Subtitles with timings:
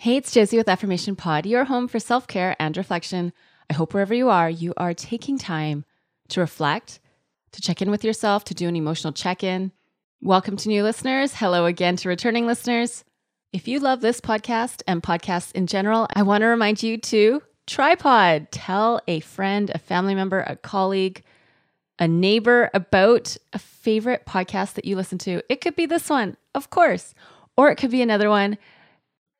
[0.00, 3.32] Hey, it's Josie with Affirmation Pod, your home for self care and reflection.
[3.68, 5.84] I hope wherever you are, you are taking time
[6.28, 7.00] to reflect,
[7.50, 9.72] to check in with yourself, to do an emotional check in.
[10.22, 11.34] Welcome to new listeners.
[11.34, 13.02] Hello again to returning listeners.
[13.52, 17.42] If you love this podcast and podcasts in general, I want to remind you to
[17.66, 18.46] trypod.
[18.52, 21.24] Tell a friend, a family member, a colleague,
[21.98, 25.42] a neighbor about a favorite podcast that you listen to.
[25.48, 27.14] It could be this one, of course,
[27.56, 28.58] or it could be another one.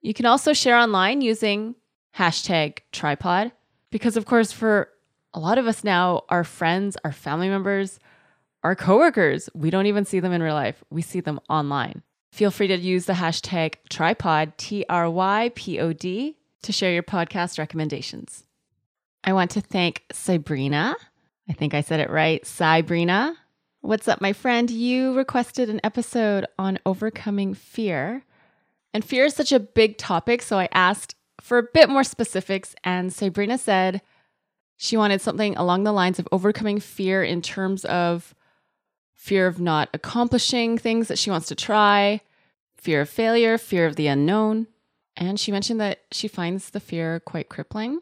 [0.00, 1.74] You can also share online using
[2.16, 3.52] hashtag trypod
[3.90, 4.90] because, of course, for
[5.34, 7.98] a lot of us now, our friends, our family members,
[8.62, 10.82] our coworkers, we don't even see them in real life.
[10.90, 12.02] We see them online.
[12.32, 16.92] Feel free to use the hashtag trypod, T R Y P O D, to share
[16.92, 18.44] your podcast recommendations.
[19.24, 20.94] I want to thank Sabrina.
[21.48, 22.46] I think I said it right.
[22.46, 23.36] Sabrina.
[23.80, 24.70] What's up, my friend?
[24.70, 28.24] You requested an episode on overcoming fear.
[28.98, 32.74] And fear is such a big topic, so I asked for a bit more specifics,
[32.82, 34.02] and Sabrina said
[34.76, 38.34] she wanted something along the lines of overcoming fear in terms of
[39.14, 42.22] fear of not accomplishing things that she wants to try,
[42.76, 44.66] fear of failure, fear of the unknown.
[45.16, 48.00] And she mentioned that she finds the fear quite crippling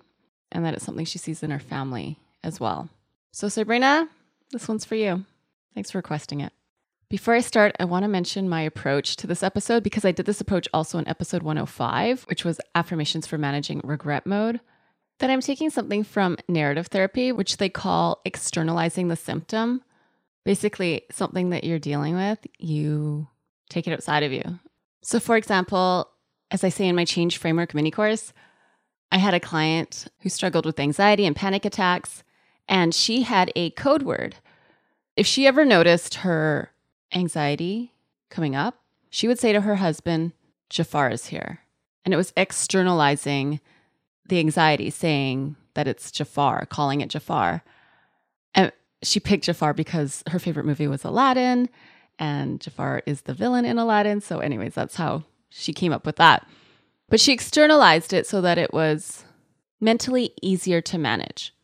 [0.50, 2.88] and that it's something she sees in her family as well.
[3.32, 4.08] So, Sabrina,
[4.50, 5.26] this one's for you.
[5.74, 6.54] Thanks for requesting it.
[7.08, 10.26] Before I start, I want to mention my approach to this episode because I did
[10.26, 14.58] this approach also in episode 105, which was affirmations for managing regret mode.
[15.20, 19.84] That I'm taking something from narrative therapy, which they call externalizing the symptom.
[20.44, 23.28] Basically, something that you're dealing with, you
[23.70, 24.58] take it outside of you.
[25.00, 26.10] So, for example,
[26.50, 28.32] as I say in my change framework mini course,
[29.12, 32.24] I had a client who struggled with anxiety and panic attacks,
[32.68, 34.34] and she had a code word.
[35.16, 36.72] If she ever noticed her
[37.12, 37.92] anxiety
[38.30, 40.32] coming up, she would say to her husband,
[40.68, 41.60] Jafar is here.
[42.04, 43.60] And it was externalizing
[44.28, 47.62] the anxiety, saying that it's Jafar, calling it Jafar.
[48.54, 48.72] And
[49.02, 51.68] she picked Jafar because her favorite movie was Aladdin,
[52.18, 54.20] and Jafar is the villain in Aladdin.
[54.20, 56.46] So, anyways, that's how she came up with that.
[57.08, 59.24] But she externalized it so that it was
[59.80, 61.54] mentally easier to manage.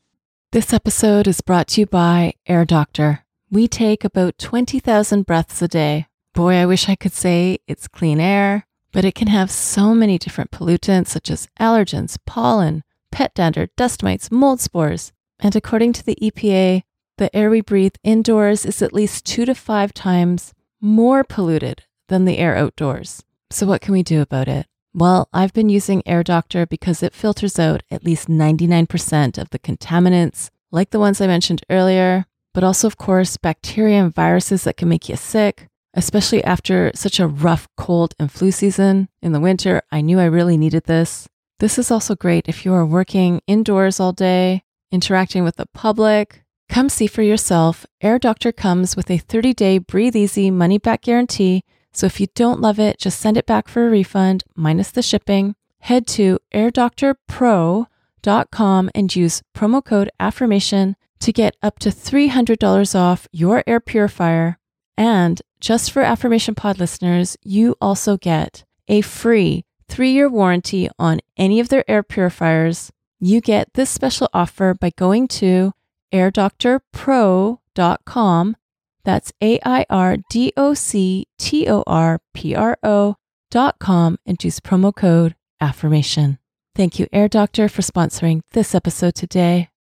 [0.53, 3.25] This episode is brought to you by Air Doctor.
[3.53, 6.07] We take about 20,000 breaths a day.
[6.33, 10.17] Boy, I wish I could say it's clean air, but it can have so many
[10.17, 15.12] different pollutants such as allergens, pollen, pet dander, dust mites, mold spores.
[15.39, 16.85] And according to the EPA,
[17.19, 22.25] the air we breathe indoors is at least two to five times more polluted than
[22.25, 23.23] the air outdoors.
[23.51, 24.67] So, what can we do about it?
[24.95, 29.59] Well, I've been using Air Doctor because it filters out at least 99% of the
[29.59, 32.25] contaminants, like the ones I mentioned earlier,
[32.55, 37.19] but also, of course, bacteria and viruses that can make you sick, especially after such
[37.19, 39.83] a rough cold and flu season in the winter.
[39.91, 41.29] I knew I really needed this.
[41.59, 46.43] This is also great if you are working indoors all day, interacting with the public.
[46.69, 47.87] Come see for yourself.
[48.01, 51.62] Air Doctor comes with a 30 day breathe easy money back guarantee.
[51.93, 55.03] So if you don't love it, just send it back for a refund minus the
[55.03, 55.55] shipping.
[55.81, 63.65] Head to airdoctorpro.com and use promo code affirmation to get up to $300 off your
[63.67, 64.59] air purifier.
[64.97, 71.21] And just for Affirmation Pod listeners, you also get a free three year warranty on
[71.37, 72.91] any of their air purifiers.
[73.21, 75.73] You get this special offer by going to
[76.13, 78.57] airdoctorpro.com.
[79.05, 84.61] That's A I R D O C T O R P R O.com and use
[84.61, 86.39] promo code AFFIRMATION.
[86.75, 89.72] Thank you, Air Doctor, for sponsoring this episode today.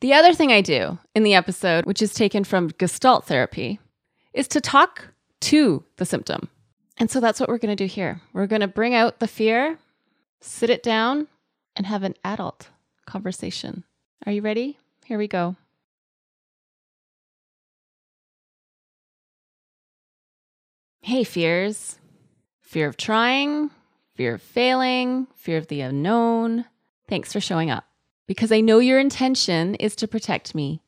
[0.00, 3.80] The other thing I do in the episode, which is taken from Gestalt therapy,
[4.34, 5.08] is to talk
[5.40, 6.48] to the symptom.
[6.98, 8.20] And so that's what we're going to do here.
[8.32, 9.78] We're going to bring out the fear
[10.40, 11.28] sit it down
[11.74, 12.68] and have an adult
[13.06, 13.84] conversation.
[14.24, 14.78] Are you ready?
[15.04, 15.56] Here we go.
[21.00, 21.98] Hey, fears.
[22.62, 23.70] Fear of trying,
[24.16, 26.64] fear of failing, fear of the unknown.
[27.08, 27.84] Thanks for showing up
[28.26, 30.82] because I know your intention is to protect me.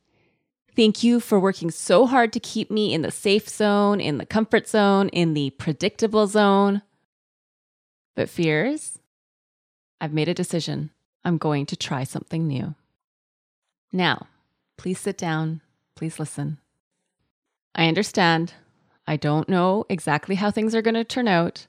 [0.74, 4.26] Thank you for working so hard to keep me in the safe zone, in the
[4.26, 6.82] comfort zone, in the predictable zone.
[8.14, 8.98] But fears,
[10.00, 10.90] I've made a decision.
[11.24, 12.74] I'm going to try something new.
[13.92, 14.26] Now,
[14.76, 15.62] please sit down.
[15.96, 16.58] Please listen.
[17.74, 18.54] I understand.
[19.06, 21.66] I don't know exactly how things are going to turn out.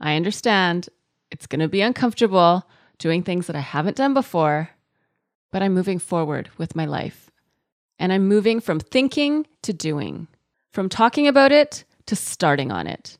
[0.00, 0.88] I understand
[1.30, 2.64] it's going to be uncomfortable
[2.98, 4.70] doing things that I haven't done before,
[5.50, 7.30] but I'm moving forward with my life.
[7.98, 10.28] And I'm moving from thinking to doing,
[10.72, 13.18] from talking about it to starting on it.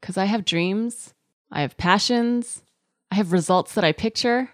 [0.00, 1.14] Because I have dreams,
[1.50, 2.62] I have passions,
[3.10, 4.50] I have results that I picture.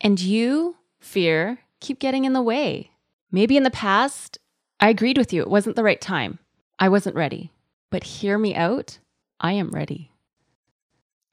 [0.00, 2.90] And you, fear, keep getting in the way.
[3.30, 4.38] Maybe in the past,
[4.80, 6.38] I agreed with you, it wasn't the right time.
[6.78, 7.52] I wasn't ready.
[7.90, 8.98] But hear me out,
[9.40, 10.10] I am ready.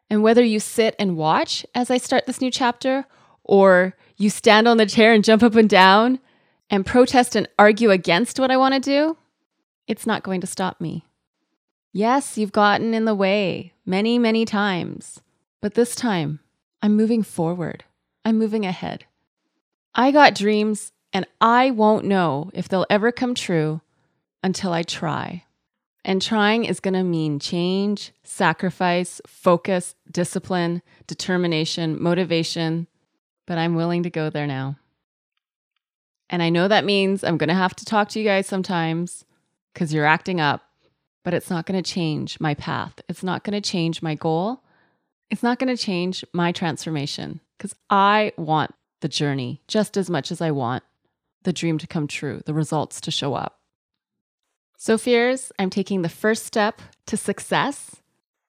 [0.09, 3.05] And whether you sit and watch as I start this new chapter,
[3.43, 6.19] or you stand on the chair and jump up and down
[6.69, 9.17] and protest and argue against what I want to do,
[9.87, 11.05] it's not going to stop me.
[11.91, 15.21] Yes, you've gotten in the way many, many times,
[15.59, 16.39] but this time
[16.81, 17.83] I'm moving forward.
[18.23, 19.05] I'm moving ahead.
[19.93, 23.81] I got dreams, and I won't know if they'll ever come true
[24.43, 25.43] until I try.
[26.05, 32.87] And trying is going to mean change, sacrifice, focus, discipline, determination, motivation.
[33.47, 34.77] But I'm willing to go there now.
[36.29, 39.25] And I know that means I'm going to have to talk to you guys sometimes
[39.73, 40.63] because you're acting up,
[41.23, 43.01] but it's not going to change my path.
[43.09, 44.63] It's not going to change my goal.
[45.29, 50.31] It's not going to change my transformation because I want the journey just as much
[50.31, 50.83] as I want
[51.43, 53.59] the dream to come true, the results to show up.
[54.77, 57.97] So, fears, I'm taking the first step to success,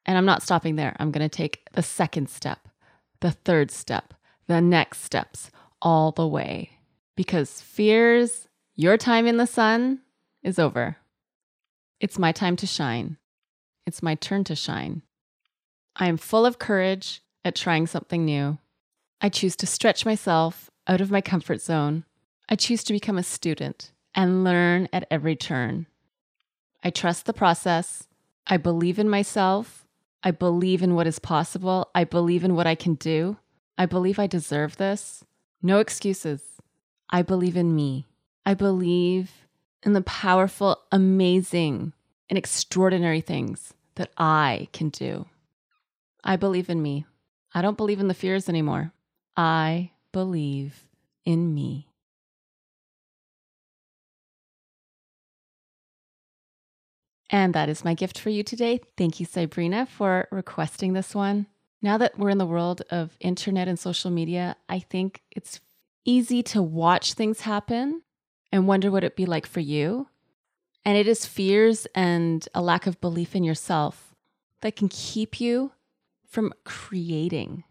[0.06, 0.97] and I'm not stopping there.
[0.99, 2.69] I'm going to take the second step,
[3.21, 4.15] the third step,
[4.47, 5.50] the next steps,
[5.81, 6.71] all the way.
[7.17, 10.00] Because fears, your time in the sun
[10.43, 10.97] is over.
[12.00, 13.19] It's my time to shine.
[13.87, 15.03] It's my turn to shine.
[15.97, 18.59] I am full of courage at trying something new.
[19.21, 22.05] I choose to stretch myself out of my comfort zone.
[22.49, 25.87] I choose to become a student and learn at every turn.
[26.83, 28.09] I trust the process.
[28.47, 29.87] I believe in myself.
[30.25, 31.91] I believe in what is possible.
[31.94, 33.37] I believe in what I can do.
[33.79, 35.25] I believe I deserve this.
[35.63, 36.43] No excuses.
[37.11, 38.07] I believe in me.
[38.45, 39.47] I believe
[39.83, 41.93] in the powerful, amazing,
[42.29, 45.27] and extraordinary things that I can do.
[46.25, 47.07] I believe in me.
[47.55, 48.93] I don't believe in the fears anymore.
[49.37, 50.87] I believe
[51.25, 51.89] in me.
[57.31, 58.81] And that is my gift for you today.
[58.97, 61.47] Thank you, Sabrina, for requesting this one.
[61.82, 65.61] Now that we're in the world of internet and social media, I think it's
[66.05, 68.02] easy to watch things happen
[68.50, 70.08] and wonder what it'd be like for you.
[70.84, 74.14] And it is fears and a lack of belief in yourself
[74.61, 75.73] that can keep you
[76.26, 77.64] from creating,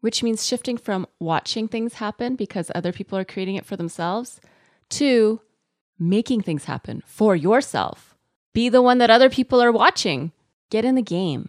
[0.00, 4.40] which means shifting from watching things happen because other people are creating it for themselves
[4.90, 5.40] to
[5.98, 8.08] making things happen for yourself
[8.58, 10.32] be the one that other people are watching.
[10.68, 11.48] Get in the game.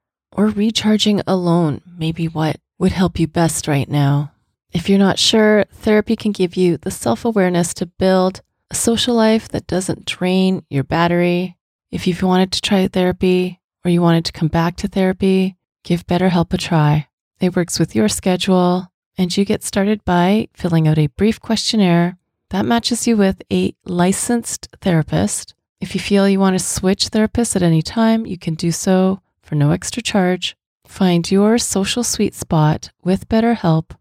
[0.31, 4.31] or recharging alone, maybe what would help you best right now.
[4.71, 9.15] If you're not sure, therapy can give you the self awareness to build a social
[9.15, 11.57] life that doesn't drain your battery.
[11.91, 16.07] If you've wanted to try therapy or you wanted to come back to therapy, give
[16.07, 17.07] BetterHelp a try.
[17.39, 22.17] It works with your schedule, and you get started by filling out a brief questionnaire
[22.51, 27.55] that matches you with a licensed therapist if you feel you want to switch therapists
[27.55, 29.19] at any time, you can do so
[29.51, 30.55] for no extra charge.
[30.87, 33.91] Find your social sweet spot with BetterHelp.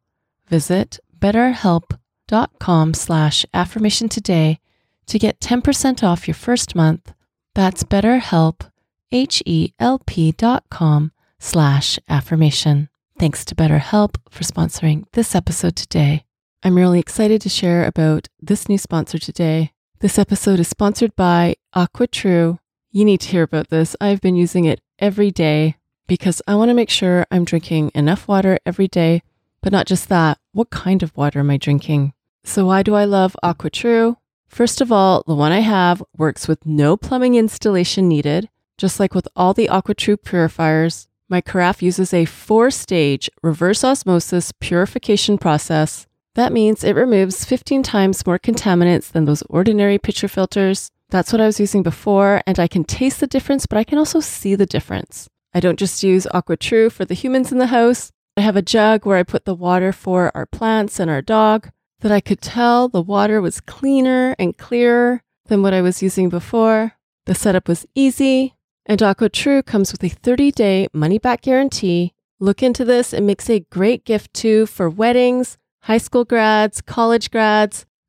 [0.47, 4.61] Visit betterhelp.com slash affirmation today
[5.07, 7.13] to get 10% off your first month.
[7.57, 8.71] That's betterhelp,
[9.11, 12.89] H-E-L-P dot com slash affirmation.
[13.19, 16.23] Thanks to BetterHelp for sponsoring this episode today.
[16.63, 19.73] I'm really excited to share about this new sponsor today.
[19.99, 22.61] This episode is sponsored by AquaTrue.
[22.93, 23.97] You need to hear about this.
[24.01, 25.77] I've been using it every day
[26.07, 29.23] because I want to make sure I'm drinking enough water every day,
[29.63, 30.39] but not just that.
[30.53, 32.13] What kind of water am I drinking?
[32.45, 34.17] So, why do I love AquaTrue?
[34.49, 38.49] First of all, the one I have works with no plumbing installation needed.
[38.79, 44.53] Just like with all the AquaTrue purifiers, my carafe uses a four stage reverse osmosis
[44.61, 50.91] purification process that means it removes 15 times more contaminants than those ordinary pitcher filters.
[51.11, 53.99] That's what I was using before, and I can taste the difference, but I can
[53.99, 55.29] also see the difference.
[55.53, 58.13] I don't just use AquaTrue for the humans in the house.
[58.37, 61.71] I have a jug where I put the water for our plants and our dog
[62.01, 66.29] that I could tell the water was cleaner and clearer than what I was using
[66.29, 66.93] before.
[67.27, 68.55] The setup was easy,
[68.87, 72.15] and AquaTrue comes with a 30 day money back guarantee.
[72.39, 77.31] Look into this, it makes a great gift too for weddings high school grads, college
[77.31, 77.87] grads,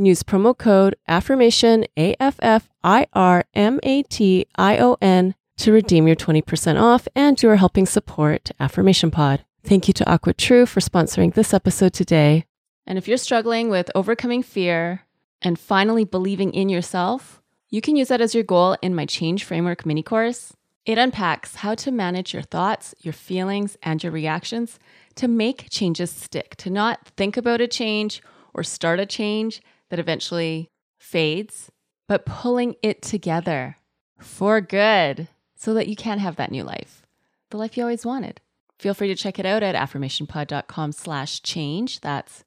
[0.00, 4.96] and use promo code affirmation A F F I R M A T I O
[5.02, 9.44] N to redeem your 20% off and you are helping support Affirmation Pod.
[9.62, 12.46] Thank you to AquaTrue for sponsoring this episode today.
[12.86, 15.02] And if you're struggling with overcoming fear
[15.42, 19.44] and finally believing in yourself, you can use that as your goal in my Change
[19.44, 20.54] Framework mini course.
[20.86, 24.78] It unpacks how to manage your thoughts, your feelings, and your reactions
[25.16, 28.22] to make changes stick, to not think about a change
[28.54, 31.70] or start a change that eventually fades,
[32.08, 33.76] but pulling it together
[34.18, 37.02] for good so that you can have that new life,
[37.50, 38.40] the life you always wanted.
[38.78, 42.00] Feel free to check it out at affirmationpod.com slash change.
[42.00, 42.44] That's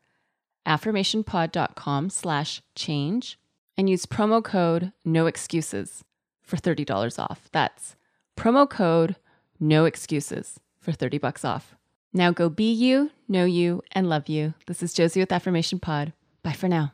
[0.65, 3.37] affirmationpod.com slash change
[3.77, 6.03] and use promo code no excuses
[6.41, 7.49] for $30 off.
[7.51, 7.95] That's
[8.35, 9.15] promo code
[9.59, 11.75] no excuses for 30 bucks off.
[12.13, 14.53] Now go be you, know you, and love you.
[14.67, 16.13] This is Josie with Affirmation Pod.
[16.43, 16.93] Bye for now.